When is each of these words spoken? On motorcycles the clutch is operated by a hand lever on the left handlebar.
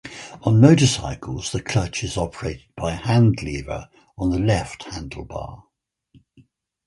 On 0.41 0.59
motorcycles 0.59 1.51
the 1.51 1.61
clutch 1.61 2.03
is 2.03 2.17
operated 2.17 2.65
by 2.75 2.93
a 2.93 2.95
hand 2.95 3.43
lever 3.43 3.87
on 4.17 4.31
the 4.31 4.39
left 4.39 4.85
handlebar. 4.85 5.65